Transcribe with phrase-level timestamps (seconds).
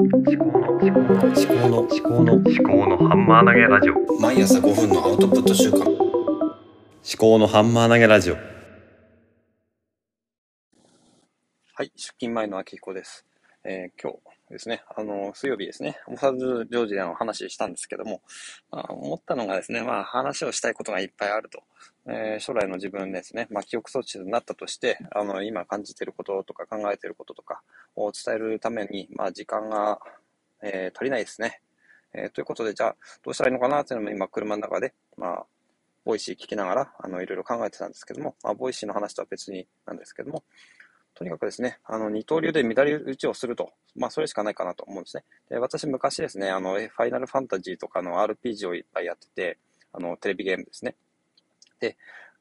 [0.00, 4.20] 思考の思考の思考の思考の思考のハンマー投げラジオ。
[4.20, 5.82] 毎朝5分のアウトプット週間。
[5.86, 5.88] 思
[7.16, 8.34] 考のハンマー投げラジオ。
[8.34, 8.40] は
[11.84, 13.24] い、出勤前の秋彦です。
[13.62, 14.18] えー今日
[14.50, 18.20] ですね、あの、水曜日ですね、モサドジョージでの話したんですけども、
[18.72, 21.62] まあ、思ったのがですね、まあ、話をしたいことがいっぱいあると。
[22.08, 27.62] えー将来の自分ですね、まあ、記憶装置になったとして、あの、今感じていることとか考えていることとか
[27.96, 30.00] を伝えるために、まあ、時間が、
[30.62, 31.60] えー足りないですね。
[32.12, 35.46] えーということで、じゃあ、どうしたらいいのかなっていうのも今、車の中で、まあ、
[36.04, 40.44] Voicy聞きながら、あの、いろいろ考えてたんですけども、まあ、 Voicyの話とは別になんですけども、
[41.14, 43.72] とにかくですね、あの、二刀流で乱れ打ちをすると。
[43.94, 45.24] まあ、それしかないかなと思うんですね。
[45.48, 49.58] で、私昔ですね、あの、ファイナルファンタジーとかの RPG をいっぱいやってて、
[49.92, 50.96] あの、テレビゲームですね。
[51.78, 51.96] で、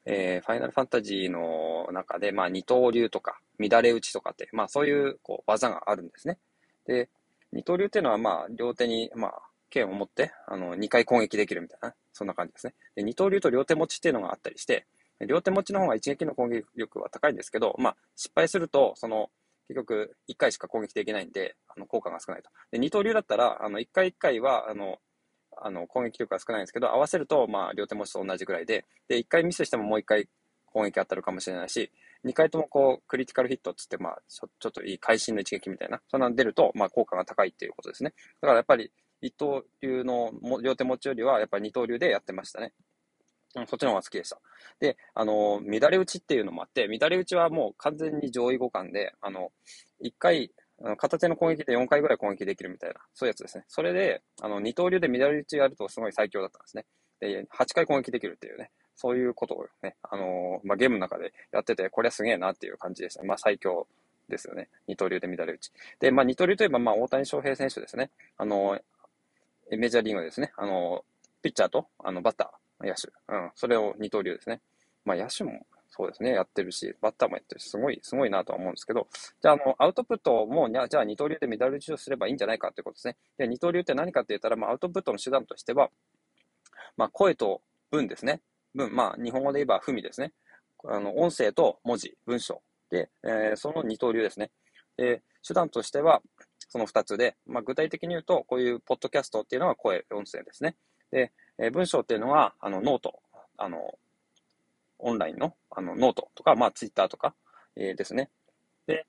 [0.06, 6.38] えーファイナルファンタジーの中で、まあ、二刀流とか、乱れ打ちとかって、まあ、そういう、こう、技があるんですね。
[6.86, 7.10] で、
[7.52, 12.74] 二刀流っていうのは、まあ、両手に、まあ、剣を持って、あの、二回攻撃できるみたいな、そんな感じですね。
[12.96, 14.86] で、二刀流と両手持ちっていうのがあったりして、
[15.28, 19.30] 両手持ちの方が一撃の攻撃力は高いんですけど、まあ、失敗すると、その、
[19.68, 22.50] 結局、一回しか攻撃できないんで、あの、効果が少ないと。
[22.72, 25.00] で、二刀流だったら、あの、一回一回は、あの、
[25.58, 30.28] あの、攻撃力が少ないんですけど、合わせると、まあ、両手持ちと同じぐらいで、で、一回ミスしてももう一回
[30.66, 31.92] 攻撃当たるかもしれないし、
[32.24, 38.14] 二回ともこう、クリティカルヒットっつって、まあ、ちょっといい会心の一撃みたいな、そんなの出ると、まあ、効果が高いっていうことですね。
[38.42, 42.74] だからやっぱり、一刀流の両手持ちよりは、やっぱり二刀流でやってましたね。
[43.56, 44.40] うんそっちの方が好きでした。
[44.80, 49.52] で、あの、乱れ打ちっていうのもあって、乱れ打ちはもう完全に上位互換で、あの、
[50.00, 50.52] 一回、
[50.98, 53.64] 片手の攻撃で4回ぐらい攻撃できるみたいな、そういうやつですね。
[53.68, 56.86] それで、あの、二刀流で乱れ打ちやるとすごい最強だったんですね。
[57.20, 63.28] で、8回攻撃できるっていうね、そういうことをね、あのまあ、ゲームの中でやってて、これはすげえなっていう感じでしたね。
[63.28, 63.88] まあ、最強
[64.30, 64.70] ですよね。
[64.88, 65.72] 二刀流で乱れ打ち。
[66.00, 68.12] で、まあ、二刀流といえば、まあ、大谷翔平選手ですね。
[68.38, 68.80] あの
[69.72, 70.52] メジャーリーグですね。
[70.58, 71.04] あの
[71.42, 73.10] ピッチャーと、あの、バッター、野手。
[73.28, 74.62] うん、それを二刀流ですね。
[75.04, 75.66] まあ、野手も
[75.96, 79.08] そうですね、やってるし、バッターもやってるし、すごい、すごいなとは思うんですけど、
[79.42, 83.18] じゃあ、あの、アウトプットも、じゃあ二刀流でメダル打ちをすればいいんじゃないかってことですね。
[83.38, 85.92] で、二刀流って何かって言ったら、まあ、アウトプットの手段としては、
[86.98, 87.62] まあ、声と
[87.92, 88.42] 文ですね。
[88.76, 90.34] 文、まあ、日本語で言えば文ですね。
[90.86, 92.62] あの、音声と文字、文章。
[92.90, 94.52] で、えーその二刀流ですね。
[94.98, 96.22] で、手段としては、
[96.70, 100.76] その二つで、まあ、具体的に言うと、こういうポッドキャストっていうのは声、音声ですね。
[101.12, 103.22] で、えー文章っていうのは、あの、ノート、
[103.58, 103.98] あの、
[105.00, 107.36] オンラインの、あの、ノートとか、まあ、ツイッターとか、
[107.76, 108.30] えーですね。
[108.88, 109.06] で、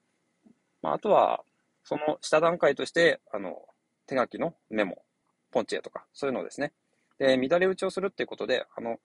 [0.83, 1.43] まあ、あとは、
[1.85, 3.67] その下段階として、あの、
[4.07, 5.03] 手書きのメモ、
[5.51, 6.73] ポンチエとか、そういうのですね。
[7.19, 8.99] で、乱れ打ちをするっていうことで、あの、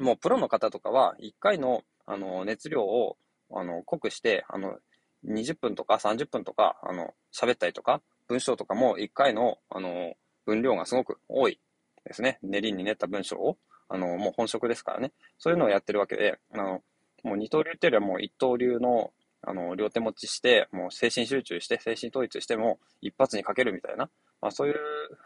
[0.00, 3.16] もうプロの方とかは、1回の、あの、熱量を、
[3.52, 4.78] あの、濃くして、あの、
[5.26, 10.14] 20分とか30分とか、あの、喋ったりとか、文章とかも1回の、あの、
[10.46, 11.60] 分量がすごく多い
[12.04, 12.38] ですね。
[12.42, 13.58] 練りに練った文章を、
[13.88, 15.12] あの、もう本職ですからね。
[15.38, 16.82] そういうのをやってるわけで、あの、
[17.22, 19.12] もう二刀流っていうよりはもう一刀流の、
[19.42, 24.08] あの、両手持ちして、もう精神集中して、精神統一しても一発にかけるみたいな、
[24.40, 24.76] まあそういう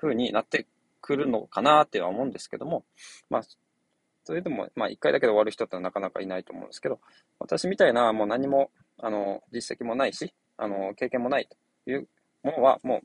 [0.01, 0.67] 風になって
[1.01, 2.85] くるのかなっては思うんですけども、
[3.29, 3.43] まあ、
[4.25, 7.01] それでも、まあ一回だけで終わる人ってなかなかいないと思うんですけど、
[7.39, 11.49] 私みたいなもう何も、あの、実績もないし、あの、経験もない
[11.85, 12.09] という
[12.43, 13.03] ものは、も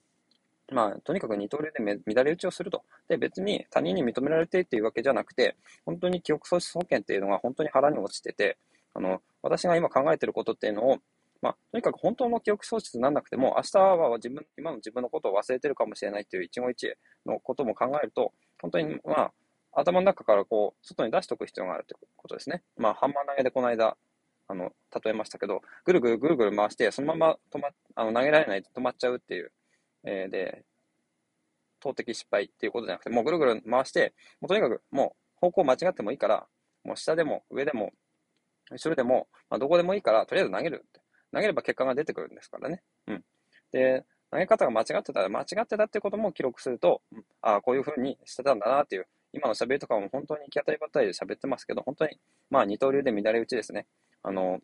[0.72, 2.84] う、まあ、とにかく二刀流で乱れ打ちをすると。
[3.08, 8.58] で、別に他人に認められてっていうわけじゃなくて、本当に記憶喪失保険っていうのが本当に腹に落ちてて、
[8.94, 10.98] あの、私が今考えてることっていうのを、
[11.42, 19.34] まあ、とにかく本当の記憶喪失にならなくても、明日は自分、今の自分のことを忘れてるかもしれないっていう一期一会のことも考えると、本当に、まあ、
[19.72, 22.64] 頭の中からこう、外に出しておく必要があるってことですね。
[22.78, 23.98] まあ、ハンマー投げでこの間、
[24.48, 24.72] あの、
[25.04, 29.52] 例えましたけど、ぐるぐるぐるぐる回して、そのまま止ま、あの、投げられないと止まっちゃうっていう、
[30.04, 30.64] えーで、
[31.80, 36.48] 投擲失敗っていうことじゃなくて、もうぐるぐる回して、もうとにかくもう方向間違ってもいいから、
[36.84, 37.94] もう下でも上でも
[38.72, 41.02] 後ろでも、まあ、どこでもいいから、とりあえず投げるって。
[41.34, 42.82] 投げれば結果が出てくるんですからね。
[43.08, 43.24] うん。
[43.72, 53.88] で、投げ方が間違ってたら、間違ってたってことも記録すると、うんああ、こういう風にしてたんだなっていう、今の喋りとかも本当に行き当たりばったりで喋ってますけど、本当に、まあ二刀流で乱れ打ちですね。
[54.24, 54.60] あの、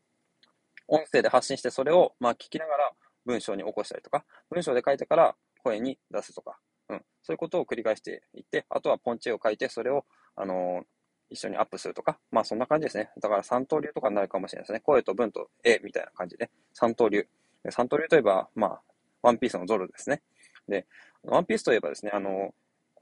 [0.88, 2.91] 音声で発信してそれを、まあ聞きながら
[3.25, 6.57] 文章に起こしたりとか、文章で書いてから声に出すとか、
[6.89, 7.01] うん。
[7.21, 10.83] そういうことを繰り返していって、あとはポンチ絵を書いて、それを、あの
[11.29, 13.09] 一緒にアップするとか、まあそんな感じですね。
[13.19, 14.79] だから三刀流とかになるかもしれないですね。
[14.81, 17.27] 声と文と絵みたいな感じで、三刀流。
[17.71, 18.81] 三刀流といえば、まあ、
[19.23, 20.21] ワンピースのゾルですね。
[20.68, 20.85] で、
[21.23, 22.53] ワンピースといえばですね、あの、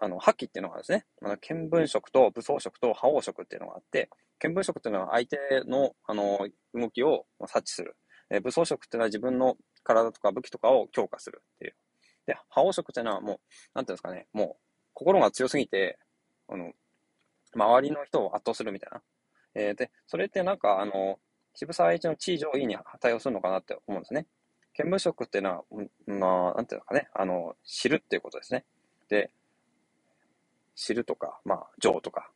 [0.04, 4.10] あの、覇気っていうのがですね、あの見聞色と武装色と覇王色っていうのがあって、
[4.40, 7.96] 見聞色っていうのは相手の、あの、動きを察知する。
[8.30, 11.76] え武装色っていうのは自分の体とか武器とかを強化するっていう。
[12.26, 13.40] で、覇王色っていうのはもう、
[13.76, 14.64] なんていうんですかね、もう、
[14.94, 15.98] 心が強すぎて、
[16.50, 16.74] あの、
[17.56, 19.02] 周りの人を圧倒するみたいな。
[19.56, 21.20] えー、で、それってなんか、あの、
[21.54, 24.28] 渋沢栄一の地位上位に対応するのかなって思うんですね。
[24.74, 25.64] 見聞色っていうのは、
[26.08, 28.66] まあ、なんていうのかね、あの、知るっていうことですね。
[29.08, 29.30] で、
[30.76, 32.30] 知るとか、まあ、情とか。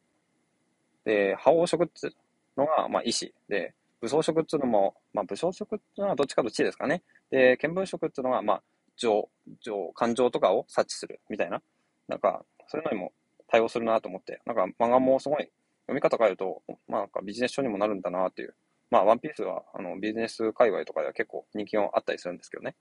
[1.06, 2.14] で、覇王色っていう
[2.58, 3.34] のが、まあ、意志。
[3.50, 7.02] で、武装色っていうのも、まあ、武装色っていうのはどっちかと地ですかね。
[7.32, 8.64] で、見聞色っていうのが、まあ、
[8.96, 9.30] 情、
[9.62, 11.62] 情、感情とかを察知するみたいな。
[12.08, 13.14] なんか、そういうのにも
[13.48, 15.50] 対応するなと思って、なんか漫画もすごい
[15.88, 18.56] 読み方変えると、まあなんかビジネス書にもなるんだなっていう。
[18.90, 22.76] まあ、ワンピースは、あの、ビジネス界隈とかでは結構人気があったりするんですけどね。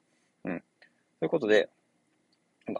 [0.44, 0.62] うん。
[1.18, 1.68] ということで、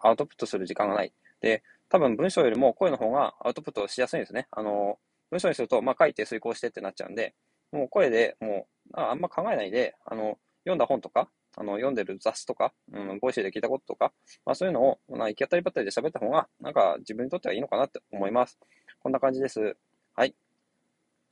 [0.03, 1.13] アウトプットする時間がない。
[1.41, 4.49] で、多分文章よりも声の方がアウトプットしやすいんですね。
[4.51, 4.99] あの、
[5.31, 7.35] 文章にすると、まあ、書いて遂行してってなっちゃうんで、
[7.73, 14.13] もう声でもう、あんま考えないで、あの、読んだ本とか、あの、読んでる雑誌とか、うん、 Voicy で聞いたこととか、
[14.45, 18.59] まあそういうのを、ま、行き当たりばったりで喋った方が、なんか自分にとってはいいのかなって思います。
[19.01, 19.77] こんな感じです。
[20.15, 20.35] はい。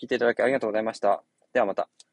[0.00, 1.22] 聞いていただきありがとうございました。
[1.52, 2.03] ではまた。